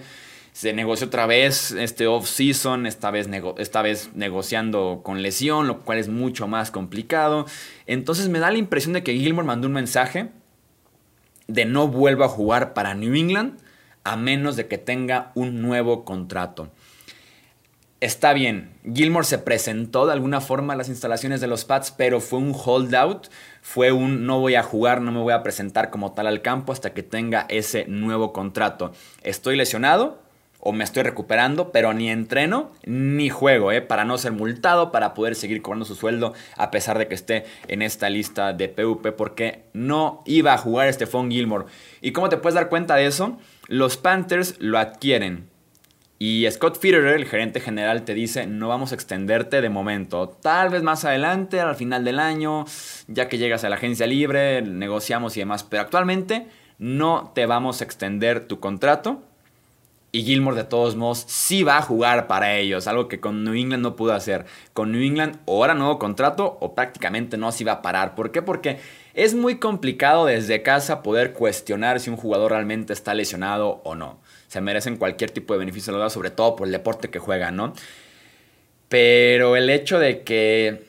se 0.53 0.73
negoció 0.73 1.07
otra 1.07 1.25
vez 1.25 1.71
este 1.71 2.07
off-season, 2.07 2.85
esta, 2.85 3.09
vez 3.09 3.29
esta 3.57 3.81
vez 3.81 4.11
negociando 4.15 5.01
con 5.03 5.21
lesión, 5.21 5.67
lo 5.67 5.79
cual 5.79 5.97
es 5.97 6.09
mucho 6.09 6.47
más 6.47 6.71
complicado. 6.71 7.45
Entonces 7.87 8.27
me 8.27 8.39
da 8.39 8.51
la 8.51 8.57
impresión 8.57 8.93
de 8.93 9.03
que 9.03 9.13
Gilmore 9.13 9.47
mandó 9.47 9.67
un 9.67 9.73
mensaje 9.73 10.29
de 11.47 11.65
no 11.65 11.87
vuelva 11.87 12.25
a 12.25 12.29
jugar 12.29 12.73
para 12.73 12.93
New 12.93 13.15
England 13.15 13.59
a 14.03 14.15
menos 14.17 14.55
de 14.55 14.67
que 14.67 14.77
tenga 14.77 15.31
un 15.35 15.61
nuevo 15.61 16.03
contrato. 16.05 16.71
Está 18.01 18.33
bien, 18.33 18.73
Gilmore 18.95 19.27
se 19.27 19.37
presentó 19.37 20.07
de 20.07 20.13
alguna 20.13 20.41
forma 20.41 20.73
a 20.73 20.75
las 20.75 20.89
instalaciones 20.89 21.39
de 21.39 21.45
los 21.45 21.65
Pats, 21.65 21.91
pero 21.91 22.19
fue 22.19 22.39
un 22.39 22.51
holdout, 22.51 23.27
fue 23.61 23.91
un 23.91 24.25
no 24.25 24.39
voy 24.39 24.55
a 24.55 24.63
jugar, 24.63 25.01
no 25.01 25.11
me 25.11 25.19
voy 25.19 25.33
a 25.33 25.43
presentar 25.43 25.91
como 25.91 26.11
tal 26.13 26.25
al 26.25 26.41
campo 26.41 26.73
hasta 26.73 26.95
que 26.95 27.03
tenga 27.03 27.45
ese 27.47 27.85
nuevo 27.85 28.33
contrato. 28.33 28.91
Estoy 29.21 29.55
lesionado, 29.55 30.19
o 30.59 30.71
me 30.71 30.83
estoy 30.83 31.03
recuperando, 31.03 31.71
pero 31.71 31.93
ni 31.93 32.09
entreno 32.09 32.71
ni 32.87 33.29
juego, 33.29 33.71
¿eh? 33.71 33.81
para 33.81 34.03
no 34.03 34.17
ser 34.17 34.31
multado, 34.31 34.91
para 34.91 35.13
poder 35.13 35.35
seguir 35.35 35.61
cobrando 35.61 35.85
su 35.85 35.93
sueldo 35.93 36.33
a 36.57 36.71
pesar 36.71 36.97
de 36.97 37.07
que 37.07 37.13
esté 37.13 37.45
en 37.67 37.83
esta 37.83 38.09
lista 38.09 38.51
de 38.51 38.67
PUP, 38.67 39.09
porque 39.15 39.65
no 39.73 40.23
iba 40.25 40.53
a 40.53 40.57
jugar 40.57 40.91
Stephon 40.91 41.29
Gilmore. 41.29 41.65
¿Y 42.01 42.13
cómo 42.13 42.29
te 42.29 42.37
puedes 42.37 42.55
dar 42.55 42.69
cuenta 42.69 42.95
de 42.95 43.05
eso? 43.05 43.37
Los 43.67 43.97
Panthers 43.97 44.55
lo 44.57 44.79
adquieren 44.79 45.50
Y 46.23 46.45
Scott 46.51 46.77
Fitterer, 46.77 47.15
el 47.15 47.25
gerente 47.25 47.59
general, 47.59 48.03
te 48.03 48.13
dice, 48.13 48.45
no 48.45 48.67
vamos 48.67 48.91
a 48.91 48.93
extenderte 48.93 49.59
de 49.59 49.69
momento. 49.69 50.29
Tal 50.29 50.69
vez 50.69 50.83
más 50.83 51.03
adelante, 51.03 51.59
al 51.59 51.73
final 51.73 52.05
del 52.05 52.19
año, 52.19 52.65
ya 53.07 53.27
que 53.27 53.39
llegas 53.39 53.63
a 53.63 53.69
la 53.69 53.77
agencia 53.77 54.05
libre, 54.05 54.61
negociamos 54.61 55.35
y 55.35 55.39
demás. 55.39 55.63
Pero 55.63 55.81
actualmente 55.81 56.45
no 56.77 57.31
te 57.33 57.47
vamos 57.47 57.81
a 57.81 57.85
extender 57.85 58.45
tu 58.47 58.59
contrato. 58.59 59.23
Y 60.11 60.21
Gilmore 60.21 60.57
de 60.57 60.63
todos 60.63 60.95
modos 60.95 61.25
sí 61.27 61.63
va 61.63 61.79
a 61.79 61.81
jugar 61.81 62.27
para 62.27 62.55
ellos, 62.55 62.85
algo 62.85 63.07
que 63.07 63.19
con 63.19 63.43
New 63.43 63.55
England 63.55 63.81
no 63.81 63.95
pudo 63.95 64.13
hacer. 64.13 64.45
Con 64.73 64.91
New 64.91 65.01
England 65.01 65.39
o 65.45 65.55
ahora 65.55 65.73
nuevo 65.73 65.97
contrato 65.97 66.55
o 66.61 66.75
prácticamente 66.75 67.35
no 67.35 67.51
se 67.51 67.63
iba 67.63 67.71
a 67.71 67.81
parar. 67.81 68.13
¿Por 68.13 68.31
qué? 68.31 68.43
Porque 68.43 68.77
es 69.15 69.33
muy 69.33 69.55
complicado 69.55 70.27
desde 70.27 70.61
casa 70.61 71.01
poder 71.01 71.33
cuestionar 71.33 71.99
si 71.99 72.11
un 72.11 72.17
jugador 72.17 72.51
realmente 72.51 72.93
está 72.93 73.15
lesionado 73.15 73.81
o 73.83 73.95
no 73.95 74.19
se 74.51 74.59
merecen 74.59 74.97
cualquier 74.97 75.31
tipo 75.31 75.53
de 75.53 75.59
beneficio, 75.59 76.09
sobre 76.09 76.29
todo 76.29 76.57
por 76.57 76.67
el 76.67 76.73
deporte 76.73 77.09
que 77.09 77.19
juegan, 77.19 77.55
¿no? 77.55 77.73
Pero 78.89 79.55
el 79.55 79.69
hecho 79.69 79.97
de 79.97 80.23
que 80.23 80.83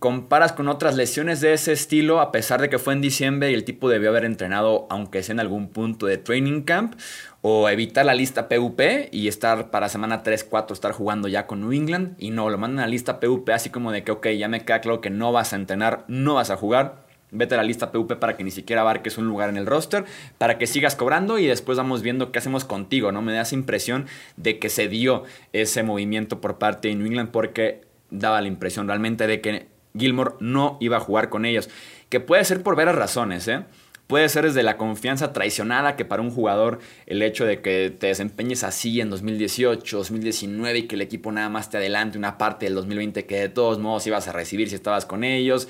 comparas 0.00 0.50
con 0.50 0.66
otras 0.66 0.96
lesiones 0.96 1.40
de 1.40 1.52
ese 1.52 1.72
estilo, 1.72 2.20
a 2.20 2.32
pesar 2.32 2.60
de 2.60 2.68
que 2.68 2.80
fue 2.80 2.94
en 2.94 3.00
diciembre 3.00 3.52
y 3.52 3.54
el 3.54 3.62
tipo 3.62 3.88
debió 3.88 4.08
haber 4.08 4.24
entrenado, 4.24 4.88
aunque 4.90 5.22
sea 5.22 5.34
en 5.34 5.38
algún 5.38 5.68
punto 5.68 6.06
de 6.06 6.16
training 6.16 6.62
camp, 6.62 6.96
o 7.42 7.68
evitar 7.68 8.04
la 8.04 8.14
lista 8.14 8.48
PUP 8.48 8.80
y 9.12 9.28
estar 9.28 9.70
para 9.70 9.88
semana 9.88 10.24
3, 10.24 10.42
4, 10.42 10.74
estar 10.74 10.90
jugando 10.90 11.28
ya 11.28 11.46
con 11.46 11.60
New 11.60 11.74
England, 11.74 12.16
y 12.18 12.30
no, 12.30 12.50
lo 12.50 12.58
mandan 12.58 12.80
a 12.80 12.86
la 12.88 12.90
lista 12.90 13.20
PUP 13.20 13.48
así 13.50 13.70
como 13.70 13.92
de 13.92 14.02
que, 14.02 14.10
ok, 14.10 14.26
ya 14.30 14.48
me 14.48 14.64
queda 14.64 14.80
claro 14.80 15.00
que 15.00 15.10
no 15.10 15.30
vas 15.30 15.52
a 15.52 15.56
entrenar, 15.56 16.04
no 16.08 16.34
vas 16.34 16.50
a 16.50 16.56
jugar, 16.56 17.05
Vete 17.30 17.54
a 17.54 17.58
la 17.58 17.64
lista 17.64 17.90
PUP 17.90 18.12
para 18.14 18.36
que 18.36 18.44
ni 18.44 18.50
siquiera 18.50 18.82
abarques 18.82 19.18
un 19.18 19.26
lugar 19.26 19.48
en 19.48 19.56
el 19.56 19.66
roster, 19.66 20.04
para 20.38 20.58
que 20.58 20.66
sigas 20.66 20.94
cobrando 20.94 21.38
y 21.38 21.46
después 21.46 21.76
vamos 21.76 22.02
viendo 22.02 22.30
qué 22.30 22.38
hacemos 22.38 22.64
contigo, 22.64 23.10
¿no? 23.12 23.22
Me 23.22 23.32
da 23.32 23.42
esa 23.42 23.54
impresión 23.54 24.06
de 24.36 24.58
que 24.58 24.68
se 24.68 24.88
dio 24.88 25.24
ese 25.52 25.82
movimiento 25.82 26.40
por 26.40 26.58
parte 26.58 26.88
de 26.88 26.94
New 26.94 27.06
England 27.06 27.30
porque 27.30 27.82
daba 28.10 28.40
la 28.40 28.48
impresión 28.48 28.86
realmente 28.86 29.26
de 29.26 29.40
que 29.40 29.66
Gilmore 29.96 30.34
no 30.40 30.76
iba 30.80 30.98
a 30.98 31.00
jugar 31.00 31.28
con 31.28 31.44
ellos. 31.44 31.68
Que 32.08 32.20
puede 32.20 32.44
ser 32.44 32.62
por 32.62 32.76
veras 32.76 32.94
razones, 32.94 33.48
¿eh? 33.48 33.64
Puede 34.06 34.28
ser 34.28 34.44
desde 34.44 34.62
la 34.62 34.76
confianza 34.76 35.32
traicionada 35.32 35.96
que 35.96 36.04
para 36.04 36.22
un 36.22 36.30
jugador 36.30 36.78
el 37.06 37.22
hecho 37.22 37.44
de 37.44 37.60
que 37.60 37.90
te 37.90 38.06
desempeñes 38.06 38.62
así 38.62 39.00
en 39.00 39.10
2018, 39.10 39.96
2019 39.96 40.78
y 40.78 40.82
que 40.84 40.94
el 40.94 41.00
equipo 41.00 41.32
nada 41.32 41.48
más 41.48 41.70
te 41.70 41.78
adelante 41.78 42.16
una 42.16 42.38
parte 42.38 42.66
del 42.66 42.76
2020 42.76 43.26
que 43.26 43.40
de 43.40 43.48
todos 43.48 43.80
modos 43.80 44.06
ibas 44.06 44.28
a 44.28 44.32
recibir 44.32 44.68
si 44.68 44.76
estabas 44.76 45.06
con 45.06 45.24
ellos 45.24 45.66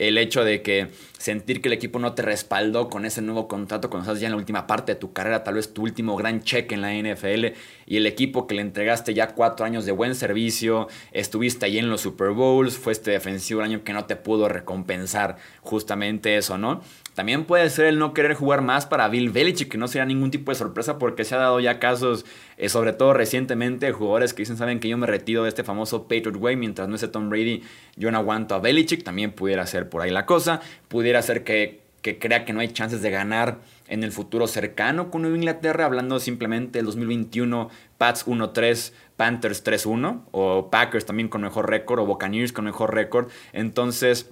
el 0.00 0.16
hecho 0.16 0.44
de 0.44 0.62
que 0.62 0.88
sentir 1.18 1.60
que 1.60 1.68
el 1.68 1.74
equipo 1.74 1.98
no 1.98 2.14
te 2.14 2.22
respaldó 2.22 2.88
con 2.88 3.04
ese 3.04 3.20
nuevo 3.20 3.46
contrato 3.48 3.90
cuando 3.90 4.10
estás 4.10 4.20
ya 4.20 4.28
en 4.28 4.32
la 4.32 4.38
última 4.38 4.66
parte 4.66 4.92
de 4.92 4.98
tu 4.98 5.12
carrera, 5.12 5.44
tal 5.44 5.54
vez 5.54 5.74
tu 5.74 5.82
último 5.82 6.16
gran 6.16 6.42
cheque 6.42 6.74
en 6.74 6.80
la 6.80 6.94
NFL, 6.94 7.54
y 7.86 7.98
el 7.98 8.06
equipo 8.06 8.46
que 8.46 8.54
le 8.54 8.62
entregaste 8.62 9.12
ya 9.12 9.34
cuatro 9.34 9.66
años 9.66 9.84
de 9.84 9.92
buen 9.92 10.14
servicio, 10.14 10.88
estuviste 11.12 11.66
ahí 11.66 11.78
en 11.78 11.90
los 11.90 12.00
Super 12.00 12.30
Bowls, 12.30 12.78
fue 12.78 12.92
este 12.92 13.10
defensivo 13.10 13.60
el 13.60 13.66
año 13.66 13.84
que 13.84 13.92
no 13.92 14.06
te 14.06 14.16
pudo 14.16 14.48
recompensar 14.48 15.36
justamente 15.60 16.38
eso, 16.38 16.56
¿no? 16.56 16.80
También 17.20 17.44
puede 17.44 17.68
ser 17.68 17.84
el 17.84 17.98
no 17.98 18.14
querer 18.14 18.32
jugar 18.32 18.62
más 18.62 18.86
para 18.86 19.06
Bill 19.10 19.28
Belichick, 19.28 19.68
que 19.68 19.76
no 19.76 19.88
sería 19.88 20.06
ningún 20.06 20.30
tipo 20.30 20.52
de 20.52 20.54
sorpresa 20.54 20.98
porque 20.98 21.26
se 21.26 21.34
ha 21.34 21.38
dado 21.38 21.60
ya 21.60 21.78
casos, 21.78 22.24
eh, 22.56 22.70
sobre 22.70 22.94
todo 22.94 23.12
recientemente, 23.12 23.92
jugadores 23.92 24.32
que 24.32 24.40
dicen, 24.40 24.56
saben 24.56 24.80
que 24.80 24.88
yo 24.88 24.96
me 24.96 25.06
retiro 25.06 25.42
de 25.42 25.50
este 25.50 25.62
famoso 25.62 26.04
Patriot 26.04 26.34
Way, 26.34 26.56
mientras 26.56 26.88
no 26.88 26.94
esté 26.94 27.08
Tom 27.08 27.28
Brady, 27.28 27.62
yo 27.96 28.10
no 28.10 28.16
aguanto 28.16 28.54
a 28.54 28.58
Belichick, 28.60 29.04
también 29.04 29.32
pudiera 29.32 29.66
ser 29.66 29.90
por 29.90 30.00
ahí 30.00 30.10
la 30.10 30.24
cosa, 30.24 30.62
pudiera 30.88 31.20
ser 31.20 31.44
que, 31.44 31.82
que 32.00 32.18
crea 32.18 32.46
que 32.46 32.54
no 32.54 32.60
hay 32.60 32.68
chances 32.68 33.02
de 33.02 33.10
ganar 33.10 33.58
en 33.88 34.02
el 34.02 34.12
futuro 34.12 34.46
cercano 34.46 35.10
con 35.10 35.20
Nueva 35.20 35.36
Inglaterra, 35.36 35.84
hablando 35.84 36.20
simplemente 36.20 36.78
del 36.78 36.86
2021, 36.86 37.68
Pats 37.98 38.26
1-3, 38.26 38.94
Panthers 39.18 39.62
3-1, 39.62 40.22
o 40.30 40.70
Packers 40.70 41.04
también 41.04 41.28
con 41.28 41.42
mejor 41.42 41.68
récord, 41.68 42.00
o 42.00 42.06
Buccaneers 42.06 42.54
con 42.54 42.64
mejor 42.64 42.94
récord, 42.94 43.28
entonces 43.52 44.30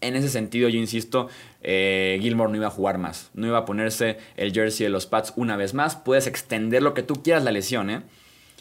en 0.00 0.16
ese 0.16 0.28
sentido, 0.28 0.68
yo 0.68 0.78
insisto, 0.78 1.28
eh, 1.62 2.18
Gilmore 2.20 2.50
no 2.50 2.56
iba 2.56 2.66
a 2.66 2.70
jugar 2.70 2.98
más. 2.98 3.30
No 3.34 3.46
iba 3.46 3.58
a 3.58 3.64
ponerse 3.64 4.18
el 4.36 4.52
jersey 4.52 4.84
de 4.84 4.90
los 4.90 5.06
Pats 5.06 5.32
una 5.36 5.56
vez 5.56 5.74
más. 5.74 5.96
Puedes 5.96 6.26
extender 6.26 6.82
lo 6.82 6.94
que 6.94 7.02
tú 7.02 7.22
quieras 7.22 7.44
la 7.44 7.52
lesión, 7.52 7.90
¿eh? 7.90 8.02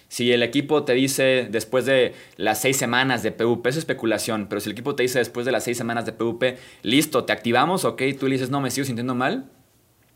Si 0.10 0.32
el 0.32 0.42
equipo 0.42 0.84
te 0.86 0.94
dice 0.94 1.48
después 1.52 1.86
de 1.86 2.16
las 2.36 2.60
seis 2.60 2.78
semanas 2.78 3.22
de 3.22 3.32
PvP, 3.32 3.70
es 3.70 3.78
especulación, 3.78 4.48
pero 4.50 4.60
si 4.60 4.68
el 4.68 4.74
equipo 4.74 4.96
te 4.96 5.04
dice 5.04 5.20
después 5.20 5.46
de 5.46 5.52
las 5.52 5.64
seis 5.64 5.78
semanas 5.78 6.06
de 6.08 6.14
PvP, 6.14 6.58
listo, 6.82 7.26
te 7.26 7.32
activamos, 7.32 7.86
ok, 7.86 8.02
tú 8.20 8.28
le 8.28 8.34
dices, 8.34 8.50
no, 8.50 8.60
me 8.60 8.72
sigo 8.72 8.86
sintiendo 8.86 9.14
mal, 9.14 9.52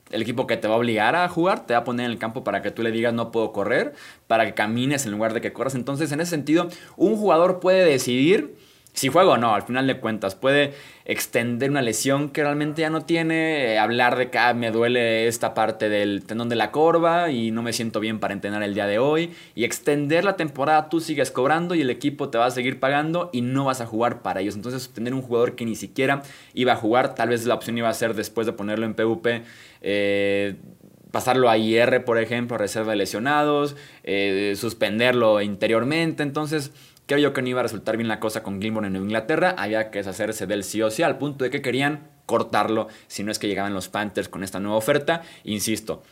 el 0.10 0.24
equipo 0.24 0.48
que 0.48 0.58
te 0.58 0.68
va 0.68 0.74
a 0.74 0.78
obligar 0.78 1.16
a 1.16 1.30
jugar 1.30 1.68
te 1.68 1.74
va 1.74 1.82
a 1.82 1.84
poner 1.84 2.08
en 2.08 2.12
el 2.12 2.18
campo 2.18 2.44
para 2.44 2.64
que 2.64 2.72
tú 2.72 2.82
le 2.82 2.92
digas 2.92 3.14
no 3.14 3.32
puedo 3.32 3.52
correr, 3.52 3.94
para 4.26 4.46
que 4.46 4.56
camines 4.56 5.06
en 5.06 5.12
lugar 5.12 5.34
de 5.34 5.42
que 5.42 5.54
corras. 5.54 5.76
Entonces, 5.76 6.12
en 6.12 6.22
ese 6.22 6.32
sentido, 6.32 6.70
un 6.98 7.16
jugador 7.16 7.60
puede 7.60 7.86
decidir 7.86 8.56
si 8.94 9.08
juega 9.08 9.32
o 9.32 9.38
no, 9.38 9.56
al 9.56 9.64
final 9.64 9.88
de 9.88 10.00
cuentas, 10.00 10.36
puede 10.36 10.74
extender 11.06 11.72
una 11.72 11.82
lesión 11.82 12.30
que 12.30 12.44
realmente 12.44 12.82
ya 12.82 12.92
no 12.92 13.06
tiene, 13.06 13.74
eh, 13.74 13.80
hablar 13.80 14.16
de 14.18 14.30
que 14.30 14.38
ah, 14.38 14.54
me 14.54 14.72
duele 14.72 15.28
esta 15.28 15.56
parte 15.56 15.90
del 15.90 16.24
tendón 16.24 16.48
de 16.48 16.56
la 16.56 16.72
corva 16.72 17.32
y 17.32 17.50
no 17.50 17.64
me 17.64 17.74
siento 17.74 18.00
bien 18.00 18.20
para 18.20 18.34
entrenar 18.34 18.62
el 18.62 18.76
día 18.76 18.86
de 18.86 19.00
hoy, 19.00 19.32
y 19.56 19.64
extender 19.64 20.24
la 20.24 20.36
temporada, 20.36 20.90
tú 20.90 21.00
sigues 21.00 21.32
cobrando 21.32 21.74
y 21.74 21.82
el 21.82 21.90
equipo 21.90 22.30
te 22.30 22.38
va 22.38 22.46
a 22.46 22.52
seguir 22.52 22.80
pagando 22.80 23.32
y 23.34 23.42
no 23.42 23.66
vas 23.66 23.82
a 23.82 23.88
jugar 23.88 24.22
para 24.22 24.42
ellos. 24.42 24.56
Entonces, 24.56 24.88
tener 24.94 25.16
un 25.16 25.24
jugador 25.24 25.56
que 25.56 25.66
ni 25.66 25.76
siquiera 25.76 26.22
iba 26.54 26.74
a 26.74 26.76
jugar, 26.76 27.16
tal 27.16 27.30
vez 27.30 27.46
la 27.46 27.56
opción 27.56 27.78
iba 27.78 27.90
a 27.90 27.94
ser 27.94 28.14
después 28.14 28.46
de 28.46 28.54
ponerlo 28.54 28.86
en 28.86 28.94
PvP. 28.94 29.44
Eh, 29.82 30.56
pasarlo 31.14 31.48
a 31.48 31.58
IR, 31.60 32.04
por 32.06 32.18
ejemplo, 32.18 32.58
reserva 32.58 32.94
de 32.94 32.98
lesionados, 32.98 33.76
eh, 34.04 34.56
suspenderlo 34.56 35.42
interiormente. 35.42 36.24
Entonces, 36.24 36.72
Creo 37.06 37.20
yo 37.20 37.34
que 37.34 37.42
no 37.42 37.50
iba 37.50 37.60
a 37.60 37.64
resultar 37.64 37.98
bien 37.98 38.08
la 38.08 38.20
cosa 38.20 38.44
con 38.44 38.62
Gilmore 38.62 38.88
en 38.88 38.96
Inglaterra. 38.96 39.56
Había 39.58 39.92
que 39.92 40.00
deshacerse 40.00 40.48
del 40.48 40.64
sí 40.64 40.82
o 40.82 40.90
sí, 40.90 41.04
al 41.04 41.18
punto 41.18 41.44
de 41.44 41.50
que 41.50 41.62
querían 41.62 42.08
cortarlo 42.26 42.88
si 43.08 43.24
no 43.24 43.32
es 43.32 43.40
que 43.40 43.48
llegaban 43.48 43.74
los 43.74 43.90
Panthers 43.90 44.30
con 44.30 44.44
esta 44.44 44.60
nueva 44.60 44.78
oferta. 44.78 45.22
Insisto, 45.44 46.04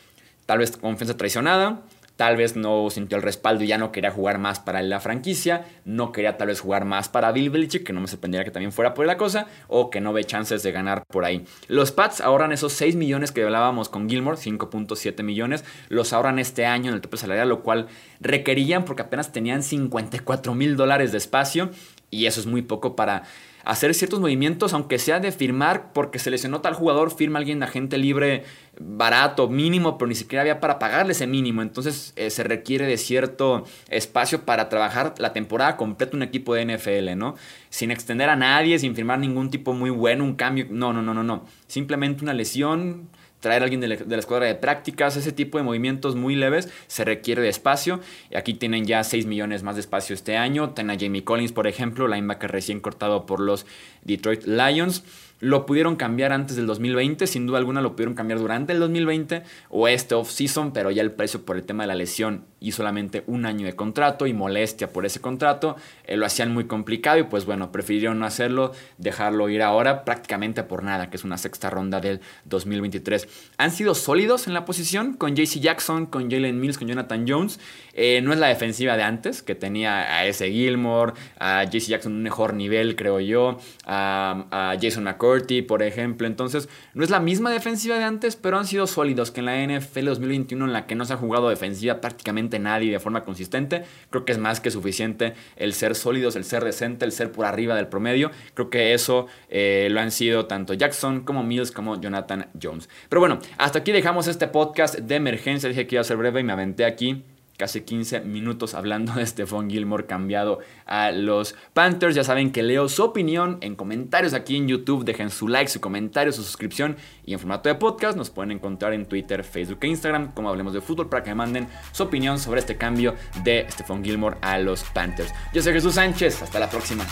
tal 0.46 0.58
vez 0.58 0.76
confianza 0.76 1.16
traicionada, 1.16 1.82
Tal 2.16 2.36
vez 2.36 2.56
no 2.56 2.88
sintió 2.90 3.16
el 3.16 3.22
respaldo 3.22 3.64
y 3.64 3.68
ya 3.68 3.78
no 3.78 3.90
quería 3.90 4.10
jugar 4.10 4.38
más 4.38 4.60
para 4.60 4.82
la 4.82 5.00
franquicia. 5.00 5.64
No 5.84 6.12
quería 6.12 6.36
tal 6.36 6.48
vez 6.48 6.60
jugar 6.60 6.84
más 6.84 7.08
para 7.08 7.32
Bill 7.32 7.50
Belichick, 7.50 7.84
que 7.84 7.92
no 7.92 8.00
me 8.00 8.06
sorprendería 8.06 8.44
que 8.44 8.50
también 8.50 8.72
fuera 8.72 8.94
por 8.94 9.06
la 9.06 9.16
cosa. 9.16 9.46
O 9.68 9.90
que 9.90 10.00
no 10.00 10.12
ve 10.12 10.24
chances 10.24 10.62
de 10.62 10.72
ganar 10.72 11.04
por 11.06 11.24
ahí. 11.24 11.44
Los 11.68 11.90
Pats 11.90 12.20
ahorran 12.20 12.52
esos 12.52 12.72
6 12.74 12.96
millones 12.96 13.32
que 13.32 13.42
hablábamos 13.42 13.88
con 13.88 14.08
Gilmore, 14.08 14.36
5.7 14.36 15.22
millones. 15.22 15.64
Los 15.88 16.12
ahorran 16.12 16.38
este 16.38 16.66
año 16.66 16.90
en 16.90 16.96
el 16.96 17.00
tope 17.00 17.16
salarial, 17.16 17.48
lo 17.48 17.62
cual 17.62 17.88
requerían 18.20 18.84
porque 18.84 19.02
apenas 19.02 19.32
tenían 19.32 19.62
54 19.62 20.54
mil 20.54 20.76
dólares 20.76 21.12
de 21.12 21.18
espacio. 21.18 21.70
Y 22.10 22.26
eso 22.26 22.40
es 22.40 22.46
muy 22.46 22.60
poco 22.60 22.94
para 22.94 23.22
hacer 23.64 23.94
ciertos 23.94 24.20
movimientos, 24.20 24.72
aunque 24.72 24.98
sea 24.98 25.20
de 25.20 25.32
firmar 25.32 25.92
porque 25.92 26.18
se 26.18 26.30
lesionó 26.30 26.60
tal 26.60 26.74
jugador, 26.74 27.14
firma 27.14 27.38
alguien 27.38 27.62
agente 27.62 27.98
libre 27.98 28.44
barato, 28.80 29.48
mínimo, 29.48 29.98
pero 29.98 30.08
ni 30.08 30.14
siquiera 30.14 30.42
había 30.42 30.60
para 30.60 30.78
pagarle 30.78 31.12
ese 31.12 31.26
mínimo. 31.26 31.62
Entonces 31.62 32.12
eh, 32.16 32.30
se 32.30 32.42
requiere 32.42 32.86
de 32.86 32.96
cierto 32.96 33.64
espacio 33.88 34.44
para 34.44 34.68
trabajar 34.68 35.14
la 35.18 35.32
temporada 35.32 35.76
completa 35.76 36.16
un 36.16 36.22
equipo 36.22 36.54
de 36.54 36.64
NFL, 36.66 37.16
¿no? 37.16 37.36
Sin 37.70 37.90
extender 37.90 38.28
a 38.28 38.36
nadie, 38.36 38.78
sin 38.78 38.94
firmar 38.94 39.18
ningún 39.18 39.50
tipo 39.50 39.72
muy 39.72 39.90
bueno, 39.90 40.24
un 40.24 40.34
cambio. 40.34 40.66
No, 40.70 40.92
no, 40.92 41.02
no, 41.02 41.14
no, 41.14 41.22
no. 41.22 41.44
Simplemente 41.66 42.22
una 42.22 42.34
lesión 42.34 43.08
traer 43.42 43.60
a 43.62 43.64
alguien 43.64 43.80
de 43.80 43.88
la, 43.88 44.16
escuadra 44.16 44.46
de 44.46 44.54
prácticas, 44.54 45.16
ese 45.16 45.32
tipo 45.32 45.58
de 45.58 45.64
movimientos 45.64 46.14
muy 46.14 46.36
leves, 46.36 46.70
se 46.86 47.04
requiere 47.04 47.42
de 47.42 47.48
espacio. 47.48 48.00
Y 48.30 48.36
aquí 48.36 48.54
tienen 48.54 48.86
ya 48.86 49.04
6 49.04 49.26
millones 49.26 49.64
más 49.64 49.74
de 49.74 49.80
espacio 49.82 50.14
este 50.14 50.36
año. 50.36 50.70
Tienen 50.70 50.96
a 50.96 50.98
Jamie 50.98 51.24
Collins, 51.24 51.52
por 51.52 51.66
ejemplo, 51.66 52.08
linebacker 52.08 52.50
recién 52.50 52.80
cortado 52.80 53.26
por 53.26 53.40
los 53.40 53.66
Detroit 54.04 54.44
Lions. 54.44 55.02
Lo 55.42 55.66
pudieron 55.66 55.96
cambiar 55.96 56.32
antes 56.32 56.54
del 56.54 56.68
2020, 56.68 57.26
sin 57.26 57.48
duda 57.48 57.58
alguna 57.58 57.80
lo 57.80 57.96
pudieron 57.96 58.14
cambiar 58.14 58.38
durante 58.38 58.72
el 58.72 58.78
2020 58.78 59.42
o 59.70 59.88
este 59.88 60.14
off-season, 60.14 60.72
pero 60.72 60.92
ya 60.92 61.02
el 61.02 61.10
precio 61.10 61.44
por 61.44 61.56
el 61.56 61.64
tema 61.64 61.82
de 61.82 61.88
la 61.88 61.96
lesión 61.96 62.44
y 62.60 62.70
solamente 62.70 63.24
un 63.26 63.44
año 63.44 63.66
de 63.66 63.74
contrato 63.74 64.28
y 64.28 64.34
molestia 64.34 64.92
por 64.92 65.04
ese 65.04 65.20
contrato 65.20 65.74
eh, 66.04 66.16
lo 66.16 66.26
hacían 66.26 66.54
muy 66.54 66.66
complicado 66.66 67.18
y 67.18 67.24
pues 67.24 67.44
bueno, 67.44 67.72
prefirieron 67.72 68.20
no 68.20 68.26
hacerlo, 68.26 68.70
dejarlo 68.98 69.48
ir 69.48 69.62
ahora 69.62 70.04
prácticamente 70.04 70.62
por 70.62 70.84
nada, 70.84 71.10
que 71.10 71.16
es 71.16 71.24
una 71.24 71.36
sexta 71.38 71.70
ronda 71.70 72.00
del 72.00 72.20
2023. 72.44 73.26
Han 73.58 73.72
sido 73.72 73.96
sólidos 73.96 74.46
en 74.46 74.54
la 74.54 74.64
posición 74.64 75.14
con 75.14 75.34
JC 75.34 75.58
Jackson, 75.58 76.06
con 76.06 76.30
Jalen 76.30 76.60
Mills, 76.60 76.78
con 76.78 76.86
Jonathan 76.86 77.24
Jones. 77.26 77.58
Eh, 77.94 78.20
no 78.22 78.32
es 78.32 78.38
la 78.38 78.46
defensiva 78.46 78.96
de 78.96 79.02
antes, 79.02 79.42
que 79.42 79.56
tenía 79.56 80.18
a 80.18 80.24
ese 80.24 80.52
Gilmore, 80.52 81.14
a 81.40 81.64
JC 81.64 81.88
Jackson 81.88 82.12
un 82.12 82.22
mejor 82.22 82.54
nivel, 82.54 82.94
creo 82.94 83.18
yo, 83.18 83.58
a, 83.84 84.46
a 84.52 84.76
Jason 84.80 85.02
McCoy 85.02 85.31
por 85.66 85.82
ejemplo. 85.82 86.26
Entonces, 86.26 86.68
no 86.94 87.04
es 87.04 87.10
la 87.10 87.20
misma 87.20 87.50
defensiva 87.50 87.96
de 87.96 88.04
antes, 88.04 88.36
pero 88.36 88.58
han 88.58 88.66
sido 88.66 88.86
sólidos. 88.86 89.30
Que 89.30 89.40
en 89.40 89.46
la 89.46 89.66
NFL 89.66 90.06
2021, 90.06 90.64
en 90.64 90.72
la 90.72 90.86
que 90.86 90.94
no 90.94 91.04
se 91.04 91.14
ha 91.14 91.16
jugado 91.16 91.48
defensiva 91.48 92.00
prácticamente 92.00 92.58
nadie 92.58 92.90
de 92.90 93.00
forma 93.00 93.24
consistente, 93.24 93.84
creo 94.10 94.24
que 94.24 94.32
es 94.32 94.38
más 94.38 94.60
que 94.60 94.70
suficiente 94.70 95.34
el 95.56 95.72
ser 95.72 95.94
sólidos, 95.94 96.36
el 96.36 96.44
ser 96.44 96.64
decente, 96.64 97.04
el 97.04 97.12
ser 97.12 97.32
por 97.32 97.46
arriba 97.46 97.74
del 97.74 97.88
promedio. 97.88 98.30
Creo 98.54 98.70
que 98.70 98.94
eso 98.94 99.26
eh, 99.48 99.88
lo 99.90 100.00
han 100.00 100.10
sido 100.10 100.46
tanto 100.46 100.74
Jackson 100.74 101.24
como 101.24 101.42
Mills 101.42 101.72
como 101.72 102.00
Jonathan 102.00 102.48
Jones. 102.60 102.88
Pero 103.08 103.20
bueno, 103.20 103.38
hasta 103.58 103.80
aquí 103.80 103.92
dejamos 103.92 104.28
este 104.28 104.48
podcast 104.48 104.98
de 104.98 105.14
emergencia. 105.14 105.68
Dije 105.68 105.86
que 105.86 105.96
iba 105.96 106.00
a 106.00 106.04
ser 106.04 106.16
breve 106.16 106.40
y 106.40 106.44
me 106.44 106.52
aventé 106.52 106.84
aquí 106.84 107.24
casi 107.56 107.82
15 107.82 108.20
minutos 108.20 108.74
hablando 108.74 109.12
de 109.14 109.26
Stephon 109.26 109.70
Gilmore 109.70 110.06
cambiado 110.06 110.58
a 110.86 111.10
los 111.10 111.54
Panthers. 111.72 112.14
Ya 112.14 112.24
saben 112.24 112.52
que 112.52 112.62
leo 112.62 112.88
su 112.88 113.02
opinión 113.04 113.58
en 113.60 113.76
comentarios 113.76 114.34
aquí 114.34 114.56
en 114.56 114.68
YouTube. 114.68 115.04
Dejen 115.04 115.30
su 115.30 115.48
like, 115.48 115.70
su 115.70 115.80
comentario, 115.80 116.32
su 116.32 116.42
suscripción 116.42 116.96
y 117.24 117.32
en 117.32 117.38
formato 117.38 117.68
de 117.68 117.74
podcast 117.74 118.16
nos 118.16 118.30
pueden 118.30 118.52
encontrar 118.52 118.92
en 118.92 119.06
Twitter, 119.06 119.44
Facebook 119.44 119.78
e 119.82 119.88
Instagram 119.88 120.32
como 120.32 120.48
Hablemos 120.48 120.72
de 120.72 120.80
Fútbol 120.80 121.08
para 121.08 121.22
que 121.22 121.34
manden 121.34 121.68
su 121.92 122.02
opinión 122.02 122.38
sobre 122.38 122.60
este 122.60 122.76
cambio 122.76 123.14
de 123.44 123.66
Stephon 123.70 124.04
Gilmore 124.04 124.36
a 124.40 124.58
los 124.58 124.84
Panthers. 124.84 125.32
Yo 125.52 125.62
soy 125.62 125.72
Jesús 125.72 125.94
Sánchez. 125.94 126.42
Hasta 126.42 126.58
la 126.58 126.68
próxima. 126.68 127.06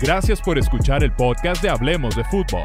Gracias 0.00 0.42
por 0.42 0.58
escuchar 0.58 1.02
el 1.02 1.12
podcast 1.12 1.62
de 1.62 1.70
Hablemos 1.70 2.14
de 2.14 2.24
Fútbol. 2.24 2.64